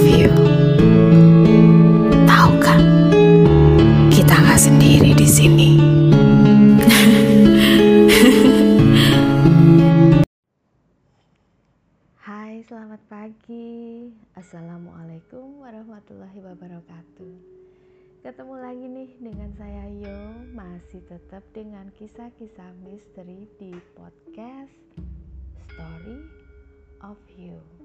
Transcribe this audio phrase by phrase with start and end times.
[0.00, 0.32] of you.
[2.24, 2.80] Tahu kan,
[4.08, 5.70] kita nggak sendiri di sini.
[12.16, 14.08] Hai, selamat pagi.
[14.32, 17.36] Assalamualaikum warahmatullahi wabarakatuh.
[18.24, 20.20] Ketemu lagi nih dengan saya Yo,
[20.56, 24.72] masih tetap dengan kisah-kisah misteri di podcast
[25.68, 26.24] Story
[27.04, 27.79] of You.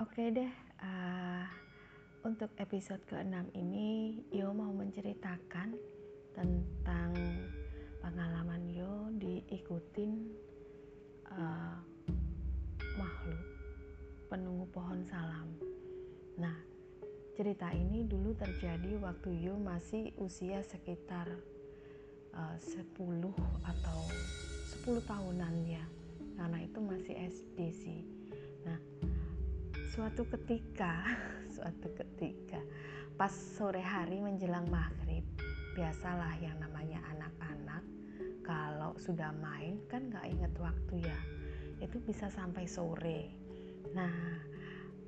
[0.00, 0.48] Oke deh,
[0.80, 1.44] ah,
[2.24, 5.76] untuk episode ke-6 ini Yo mau menceritakan
[6.32, 7.12] tentang
[8.00, 10.24] pengalaman Yo diikutin
[11.28, 11.76] uh,
[12.96, 13.44] makhluk
[14.32, 15.52] penunggu pohon salam.
[16.40, 16.56] Nah,
[17.36, 21.28] cerita ini dulu terjadi waktu Yo masih usia sekitar
[22.32, 22.88] uh, 10
[23.68, 24.00] atau
[24.80, 25.84] 10 tahunan ya.
[26.40, 28.19] Karena itu masih SD sih.
[29.90, 31.02] Suatu ketika,
[31.58, 32.62] suatu ketika
[33.18, 35.26] pas sore hari menjelang maghrib,
[35.74, 37.82] biasalah yang namanya anak-anak
[38.46, 41.20] kalau sudah main kan nggak inget waktu ya,
[41.82, 43.34] itu bisa sampai sore.
[43.90, 44.14] Nah,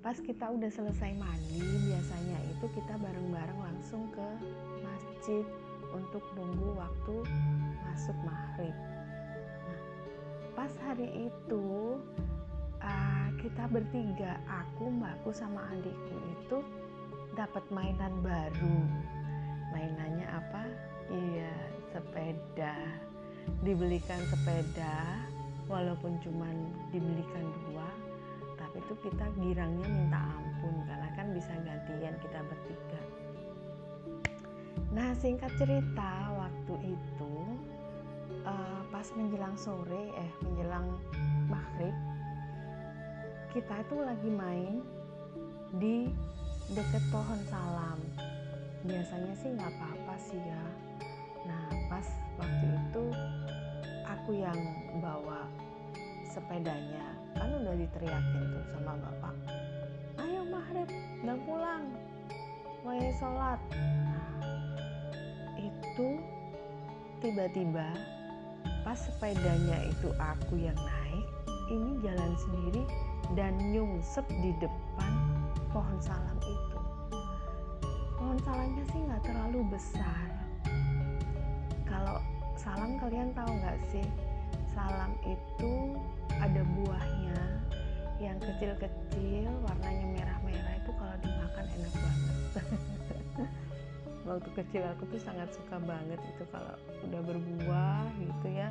[0.03, 4.28] pas kita udah selesai mandi, biasanya itu kita bareng-bareng langsung ke
[4.83, 5.47] masjid
[5.94, 7.22] untuk nunggu waktu
[7.86, 8.75] masuk maghrib.
[9.62, 9.80] Nah,
[10.58, 12.03] pas hari itu
[12.82, 16.59] uh, kita bertiga aku mbakku sama adikku itu
[17.38, 18.78] dapat mainan baru.
[19.72, 20.62] Mainannya apa?
[21.09, 21.54] Iya
[21.94, 22.76] sepeda.
[23.65, 25.19] Dibelikan sepeda
[25.66, 26.54] walaupun cuman
[26.91, 27.88] dibelikan dua
[28.72, 33.03] tapi itu kita girangnya minta ampun karena kan bisa gantian kita bertiga.
[34.94, 37.34] Nah singkat cerita waktu itu
[38.49, 40.88] uh, pas menjelang sore eh menjelang
[43.52, 44.80] kita itu lagi main
[45.76, 46.08] di
[46.72, 48.00] deket pohon salam.
[48.88, 50.64] Biasanya sih nggak apa-apa sih ya.
[51.44, 52.08] Nah pas
[52.40, 53.04] waktu itu
[54.08, 54.56] aku yang
[55.04, 55.44] bawa
[56.32, 59.36] sepedanya kan udah diteriakin tuh sama bapak.
[60.24, 60.88] Ayo maghrib
[61.20, 61.84] udah pulang.
[62.88, 63.60] Mau sholat.
[63.76, 64.32] Nah
[65.60, 66.08] itu
[67.20, 67.92] tiba-tiba
[68.80, 71.28] pas sepedanya itu aku yang naik
[71.69, 72.82] ini jalan sendiri
[73.32, 75.12] dan nyungsep di depan
[75.72, 76.81] pohon salam itu.
[78.20, 80.26] Pohon salamnya sih nggak terlalu besar.
[81.88, 82.20] Kalau
[82.60, 84.04] salam kalian tahu nggak sih?
[84.72, 85.97] Salam itu
[86.41, 87.41] ada buahnya
[88.20, 92.37] yang kecil-kecil, warnanya merah-merah itu kalau dimakan enak banget.
[94.28, 98.70] Waktu kecil aku tuh sangat suka banget itu kalau udah berbuah gitu ya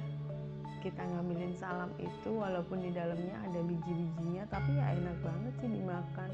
[0.81, 6.31] kita ngambilin salam itu walaupun di dalamnya ada biji-bijinya tapi ya enak banget sih dimakan.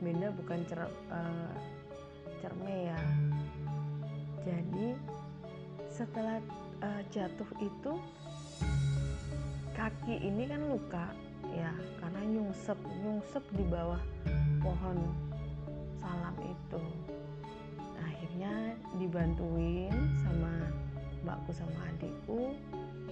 [0.00, 0.80] Beda bukan cer
[1.12, 1.52] uh,
[2.40, 3.00] cerme ya.
[4.48, 4.96] Jadi
[5.92, 6.40] setelah
[6.80, 7.92] uh, jatuh itu
[9.76, 11.06] kaki ini kan luka
[11.52, 14.00] ya karena nyungsep nyungsep di bawah
[14.64, 15.04] pohon
[16.00, 16.80] salam itu.
[18.00, 19.92] Akhirnya dibantuin
[20.24, 20.72] sama
[21.20, 22.56] mbakku sama adikku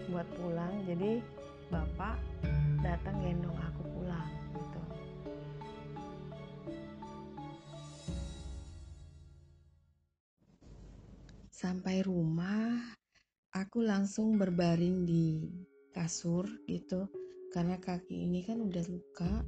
[0.09, 1.21] buat pulang jadi
[1.69, 2.17] bapak
[2.81, 4.81] datang gendong aku pulang gitu.
[11.53, 12.81] Sampai rumah
[13.53, 15.45] aku langsung berbaring di
[15.93, 17.11] kasur gitu.
[17.49, 19.45] Karena kaki ini kan udah luka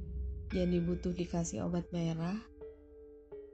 [0.51, 2.37] jadi butuh dikasih obat merah.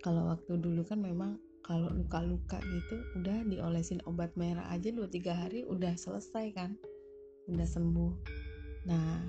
[0.04, 5.60] Kalau waktu dulu kan memang kalau luka-luka gitu udah diolesin obat merah aja 2-3 hari
[5.68, 6.80] udah selesai kan
[7.48, 8.14] udah sembuh.
[8.88, 9.20] Nah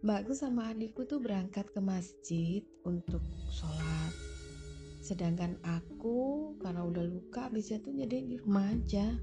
[0.00, 3.22] mbakku sama adikku tuh berangkat ke masjid untuk
[3.52, 4.12] sholat.
[5.04, 9.14] Sedangkan aku karena udah luka bisa tuh jadi di rumah aja.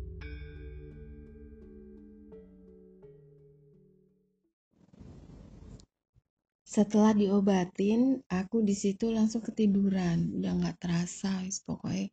[6.74, 10.42] Setelah diobatin aku di situ langsung ketiduran.
[10.42, 12.10] Udah nggak terasa pokoknya.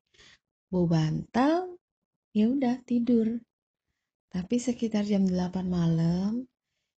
[0.69, 1.81] Bau bantal
[2.37, 3.41] ya udah tidur
[4.31, 6.47] tapi sekitar jam 8 malam,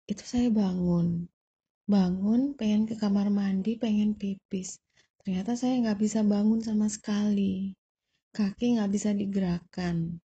[0.06, 1.32] itu saya bangun.
[1.88, 4.84] Bangun, pengen ke kamar mandi, pengen pipis.
[5.24, 7.72] Ternyata saya nggak bisa bangun sama sekali.
[8.36, 10.20] Kaki nggak bisa digerakkan.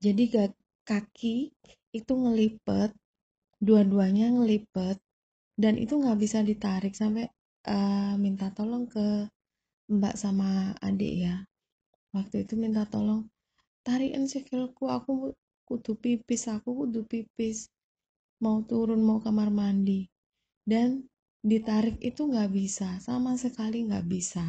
[0.00, 0.24] Jadi
[0.84, 1.36] kaki
[1.92, 2.92] itu ngelipet,
[3.60, 4.96] dua-duanya ngelipet,
[5.60, 7.28] dan itu nggak bisa ditarik sampai
[7.68, 9.28] uh, minta tolong ke
[9.90, 11.36] mbak sama adik ya.
[12.10, 13.26] waktu itu minta tolong
[13.86, 15.30] tarikin sikilku aku
[15.70, 17.70] kudu pipis aku kudu pipis.
[18.42, 20.10] Mau turun mau kamar mandi.
[20.66, 21.06] Dan
[21.46, 24.42] ditarik itu nggak bisa sama sekali nggak bisa.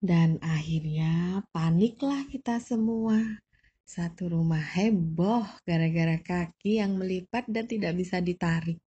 [0.00, 3.20] Dan akhirnya paniklah kita semua.
[3.86, 8.80] Satu rumah heboh gara-gara kaki yang melipat dan tidak bisa ditarik.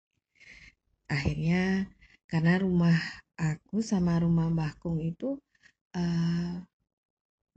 [1.08, 1.88] Akhirnya
[2.28, 2.98] karena rumah
[3.40, 5.40] aku sama rumah Mbah Kung itu
[5.96, 6.54] uh,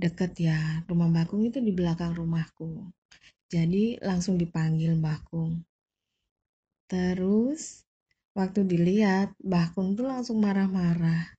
[0.01, 0.59] deket ya
[0.89, 2.89] rumah Mbah Kung itu di belakang rumahku
[3.53, 5.61] jadi langsung dipanggil Mbah Kung.
[6.89, 7.85] Terus
[8.33, 11.37] waktu dilihat Mbah Kung tuh langsung marah-marah.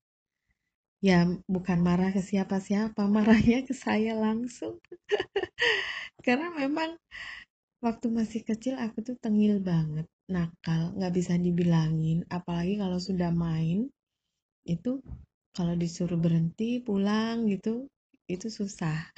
[1.03, 4.79] Ya bukan marah ke siapa-siapa, marahnya ke saya langsung.
[6.27, 6.97] Karena memang
[7.87, 12.23] waktu masih kecil aku tuh tengil banget, nakal, nggak bisa dibilangin.
[12.31, 13.91] Apalagi kalau sudah main,
[14.67, 14.93] itu
[15.57, 17.91] kalau disuruh berhenti pulang gitu,
[18.29, 19.13] itu susah.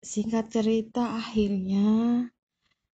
[0.00, 2.24] singkat cerita akhirnya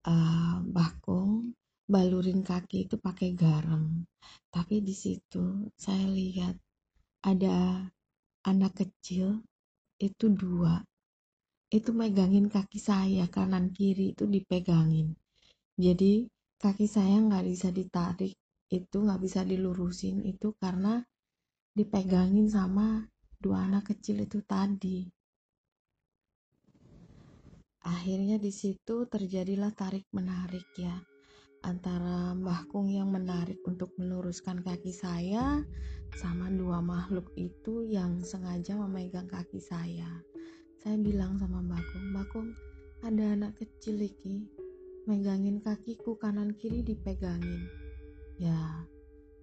[0.08, 1.52] uh, Bakung
[1.84, 4.08] balurin kaki itu pakai garam.
[4.48, 6.56] Tapi di situ saya lihat
[7.28, 7.84] ada
[8.48, 9.44] anak kecil
[10.00, 10.80] itu dua.
[11.68, 15.14] Itu megangin kaki saya kanan kiri itu dipegangin.
[15.75, 16.25] Jadi
[16.58, 18.34] kaki saya nggak bisa ditarik
[18.72, 21.04] itu nggak bisa dilurusin itu karena
[21.75, 23.06] dipegangin sama
[23.44, 25.04] dua anak kecil itu tadi.
[27.84, 30.95] Akhirnya di situ terjadilah tarik menarik ya
[31.68, 35.60] antara Mbah Kung yang menarik untuk meluruskan kaki saya
[36.16, 40.07] sama dua makhluk itu yang sengaja memegang kaki saya.
[40.80, 42.50] Saya bilang sama Mbah Kung Mbah Kung
[43.04, 44.48] ada anak kecil iki
[45.04, 47.68] megangin kakiku kanan kiri dipegangin.
[48.39, 48.88] Ya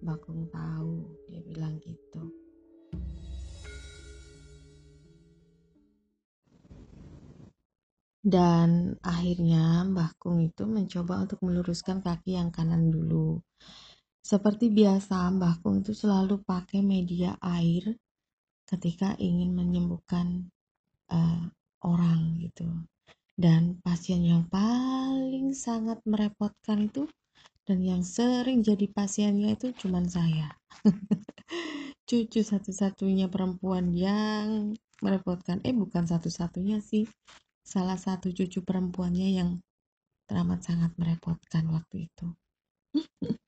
[0.01, 2.40] Mbah Kung tahu dia bilang gitu
[8.21, 13.41] Dan akhirnya Mbah Kung itu mencoba untuk meluruskan kaki yang kanan dulu.
[14.21, 17.97] Seperti biasa, Mbah Kung itu selalu pakai media air
[18.69, 20.53] ketika ingin menyembuhkan
[21.09, 21.49] uh,
[21.81, 22.69] orang gitu.
[23.33, 27.09] Dan pasien yang paling sangat merepotkan itu
[27.65, 30.53] dan yang sering jadi pasiennya itu cuma saya.
[32.07, 35.57] Cucu satu-satunya perempuan yang merepotkan.
[35.65, 37.09] Eh bukan satu-satunya sih
[37.61, 39.49] salah satu cucu perempuannya yang
[40.27, 42.27] teramat sangat merepotkan waktu itu.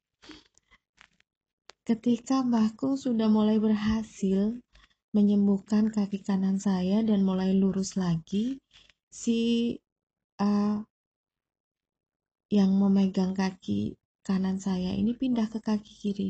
[1.87, 4.55] Ketika Mbahku sudah mulai berhasil
[5.11, 8.57] menyembuhkan kaki kanan saya dan mulai lurus lagi,
[9.11, 9.71] si
[10.39, 10.79] uh,
[12.49, 16.29] yang memegang kaki kanan saya ini pindah ke kaki kiri.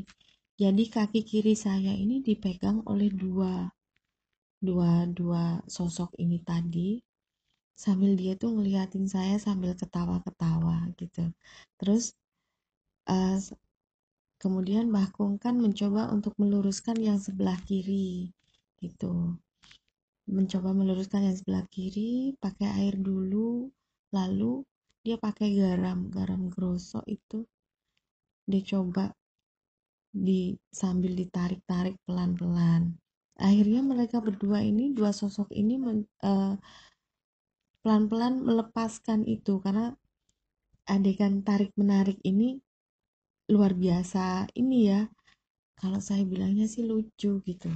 [0.57, 3.69] Jadi kaki kiri saya ini dipegang oleh dua
[4.63, 6.97] dua dua sosok ini tadi
[7.73, 11.33] sambil dia tuh ngeliatin saya sambil ketawa-ketawa gitu.
[11.81, 12.13] Terus
[13.09, 13.37] uh,
[14.37, 18.29] kemudian Mbah Kung kan mencoba untuk meluruskan yang sebelah kiri
[18.79, 19.37] gitu.
[20.29, 23.67] Mencoba meluruskan yang sebelah kiri pakai air dulu
[24.13, 24.63] lalu
[25.03, 27.43] dia pakai garam garam grosok itu.
[28.47, 29.11] Dia coba
[30.13, 32.95] di sambil ditarik-tarik pelan-pelan.
[33.33, 36.53] Akhirnya mereka berdua ini dua sosok ini men, uh,
[37.83, 39.91] pelan-pelan melepaskan itu karena
[40.87, 42.63] adegan tarik menarik ini
[43.51, 45.01] luar biasa ini ya.
[45.75, 47.71] Kalau saya bilangnya sih lucu gitu.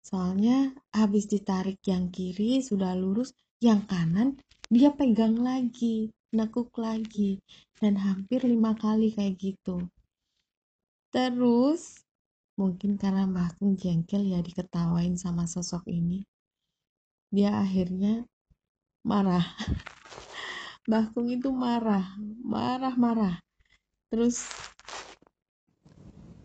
[0.00, 4.40] Soalnya habis ditarik yang kiri sudah lurus yang kanan
[4.72, 7.36] dia pegang lagi nekuk lagi
[7.76, 9.84] dan hampir lima kali kayak gitu.
[11.12, 12.00] Terus
[12.56, 16.24] mungkin karena Mbah Kung jengkel ya diketawain sama sosok ini
[17.32, 18.28] dia akhirnya
[19.02, 19.46] marah.
[20.82, 23.38] Mbah Kung itu marah marah-marah
[24.10, 24.42] terus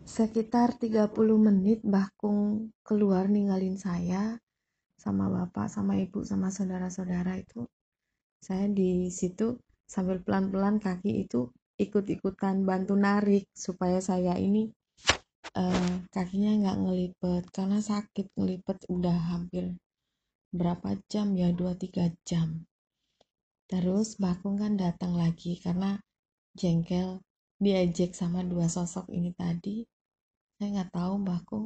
[0.06, 4.38] sekitar 30 menit Mbah Kung keluar ninggalin saya
[4.98, 7.66] sama bapak sama ibu sama saudara-saudara itu.
[8.38, 14.70] Saya di situ sambil pelan-pelan kaki itu ikut-ikutan bantu narik supaya saya ini
[15.54, 19.78] uh, kakinya nggak ngelipet karena sakit ngelipet udah hampir
[20.52, 21.52] berapa jam ya?
[21.52, 22.68] 2-3 jam.
[23.68, 26.00] Terus Bakung kan datang lagi karena
[26.56, 27.20] jengkel
[27.60, 29.84] diajak sama dua sosok ini tadi.
[30.56, 31.64] Saya nggak tahu Bakung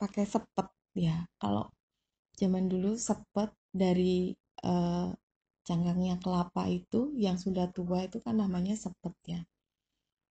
[0.00, 1.28] pakai sepet ya.
[1.36, 1.68] Kalau
[2.40, 4.32] zaman dulu sepet dari
[4.64, 5.12] uh,
[5.68, 9.40] cangkangnya kelapa itu yang sudah tua itu kan namanya sepet ya.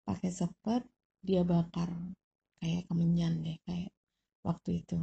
[0.02, 0.82] Pakai sepet
[1.22, 1.94] dia bakar.
[2.58, 3.94] Kayak kemenyan deh kayak
[4.42, 4.98] waktu itu.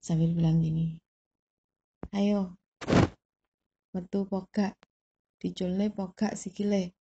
[0.00, 0.96] Sambil bilang gini
[2.16, 2.56] ayo.
[3.92, 4.74] Metu pogak.
[5.40, 6.92] Diculne pogak sikile.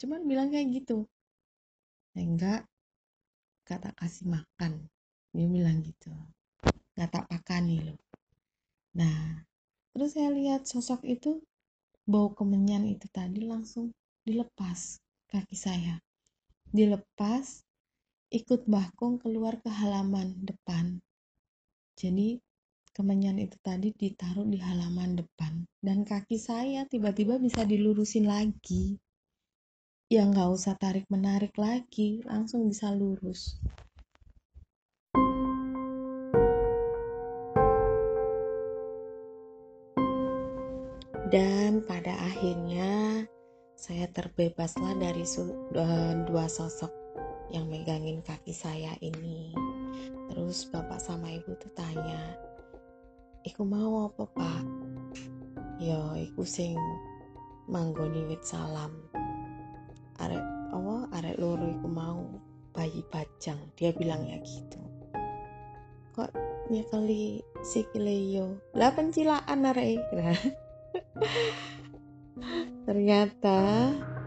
[0.00, 1.04] Cuman bilang kayak gitu.
[2.16, 2.64] Enggak.
[3.68, 4.88] Kata kasih makan.
[5.32, 6.10] Dia bilang gitu.
[6.96, 7.98] Nggak tak pakani loh
[8.98, 9.46] nah
[9.94, 11.38] terus saya lihat sosok itu
[12.08, 13.92] bau kemenyan itu tadi langsung
[14.24, 16.00] dilepas kaki saya.
[16.68, 17.64] Dilepas
[18.32, 21.00] ikut bakung keluar ke halaman depan.
[21.96, 22.40] Jadi
[22.98, 25.62] kemenyan itu tadi ditaruh di halaman depan.
[25.78, 28.98] Dan kaki saya tiba-tiba bisa dilurusin lagi.
[30.10, 33.54] Ya nggak usah tarik menarik lagi langsung bisa lurus.
[41.30, 43.22] Dan pada akhirnya
[43.78, 45.22] saya terbebaslah dari
[46.26, 46.90] dua sosok
[47.54, 49.54] yang megangin kaki saya ini.
[50.32, 52.47] Terus bapak sama ibu tuh tanya
[53.48, 54.62] iku mau apa pak?
[55.80, 56.76] Yo iku sing
[57.64, 58.92] manggoni wit salam.
[60.20, 60.44] Arek
[60.76, 60.96] apa?
[61.16, 62.28] Arek loro iku mau
[62.76, 63.56] bayi bajang.
[63.72, 64.80] Dia bilang ya gitu.
[66.12, 66.30] Kok
[66.68, 68.60] nyekeli sikile yo?
[68.76, 69.96] Lah pencilaan arek
[72.86, 73.60] Ternyata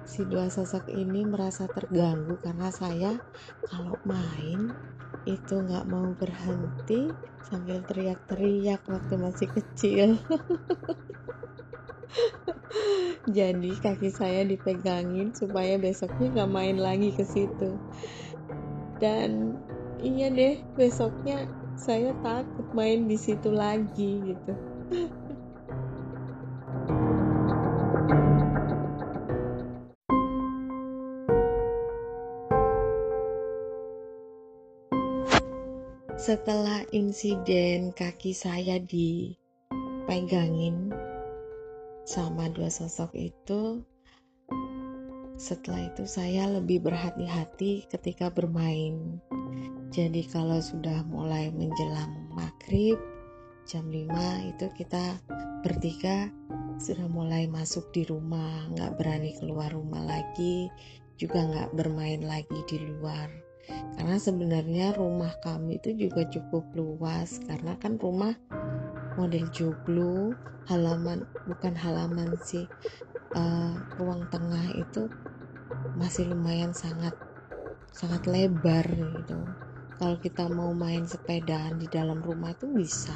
[0.01, 3.22] si dua sosok ini merasa terganggu karena saya
[3.70, 4.74] kalau main
[5.30, 7.13] itu nggak mau berhenti
[7.46, 10.10] sambil teriak-teriak waktu masih kecil.
[13.38, 17.78] Jadi kaki saya dipegangin supaya besoknya nggak main lagi ke situ.
[18.98, 19.56] Dan
[20.01, 21.46] iya deh besoknya
[21.78, 24.54] saya takut main di situ lagi gitu.
[36.22, 39.34] Setelah insiden kaki saya dipegangin
[42.06, 43.82] sama dua sosok itu,
[45.34, 49.18] setelah itu saya lebih berhati-hati ketika bermain.
[49.90, 53.01] Jadi kalau sudah mulai menjelang maghrib,
[53.66, 55.18] jam 5 itu kita
[55.66, 56.30] bertiga
[56.78, 60.70] sudah mulai masuk di rumah, nggak berani keluar rumah lagi,
[61.18, 63.50] juga nggak bermain lagi di luar
[63.96, 68.36] karena sebenarnya rumah kami itu juga cukup luas karena kan rumah
[69.20, 70.32] model joglo
[70.70, 72.66] halaman bukan halaman sih
[73.36, 75.10] uh, ruang tengah itu
[75.96, 77.16] masih lumayan sangat
[77.92, 79.40] sangat lebar gitu.
[80.01, 83.13] Kalau kita mau main sepedaan di dalam rumah itu bisa.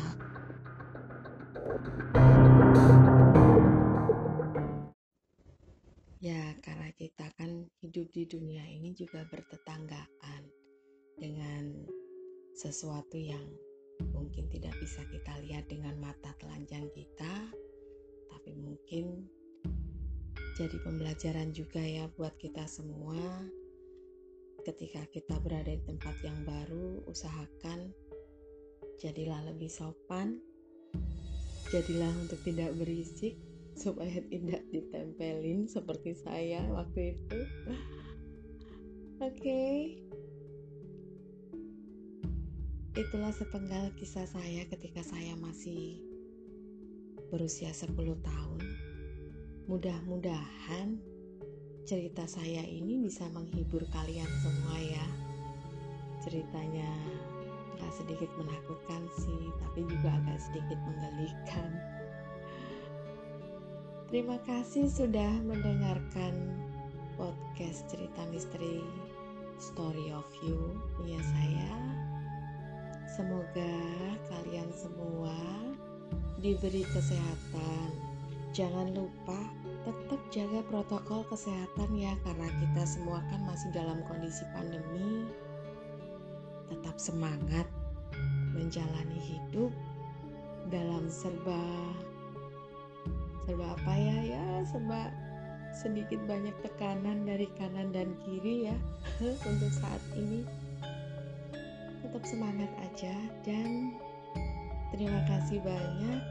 [6.22, 9.65] Ya, karena kita kan hidup di dunia ini juga bertetanggaan
[12.76, 13.48] sesuatu yang
[14.12, 17.48] mungkin tidak bisa kita lihat dengan mata telanjang kita,
[18.28, 19.24] tapi mungkin
[20.60, 23.16] jadi pembelajaran juga ya buat kita semua.
[24.68, 27.96] Ketika kita berada di tempat yang baru, usahakan
[29.00, 30.44] jadilah lebih sopan,
[31.72, 33.40] jadilah untuk tidak berisik,
[33.76, 37.40] supaya tidak ditempelin seperti saya waktu itu
[39.20, 40.05] oke okay.
[42.96, 46.00] Itulah sepenggal kisah saya ketika saya masih
[47.28, 47.92] berusia 10
[48.24, 48.64] tahun.
[49.68, 50.96] Mudah-mudahan
[51.84, 55.08] cerita saya ini bisa menghibur kalian semua ya.
[56.24, 56.88] Ceritanya
[57.76, 61.72] gak sedikit menakutkan sih tapi juga agak sedikit menggelikan.
[64.08, 66.64] Terima kasih sudah mendengarkan
[67.20, 68.80] podcast cerita misteri
[69.60, 70.80] Story of You.
[70.96, 72.15] Punya saya.
[73.06, 73.74] Semoga
[74.34, 75.38] kalian semua
[76.42, 77.94] diberi kesehatan.
[78.56, 79.40] Jangan lupa
[79.86, 85.30] tetap jaga protokol kesehatan ya karena kita semua kan masih dalam kondisi pandemi.
[86.74, 87.70] Tetap semangat
[88.58, 89.70] menjalani hidup
[90.74, 91.62] dalam serba
[93.46, 95.14] serba apa ya ya serba
[95.76, 98.78] sedikit banyak tekanan dari kanan dan kiri ya
[99.50, 100.42] untuk saat ini
[102.16, 103.12] tetap semangat aja
[103.44, 103.92] dan
[104.96, 106.24] terima kasih banyak.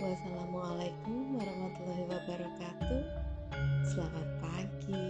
[0.00, 3.04] Wassalamualaikum warahmatullahi wabarakatuh.
[3.92, 5.04] Selamat pagi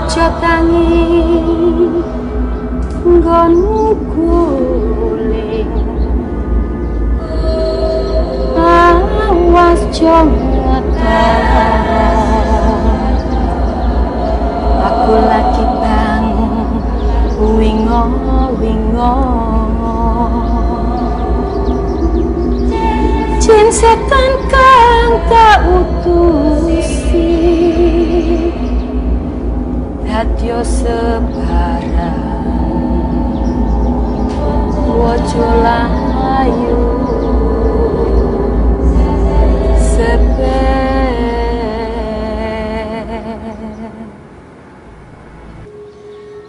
[0.00, 1.12] aja tangi
[3.04, 3.52] nggon
[4.08, 5.72] kuling
[8.56, 11.24] awas jongeta
[14.88, 16.80] aku lagi bangun
[17.60, 18.02] wingo
[18.56, 19.16] wingo
[23.36, 27.28] jin setan kang tak utusi.
[30.10, 32.42] Dadya sebarang
[34.90, 36.82] wojo layu
[39.78, 40.99] sepe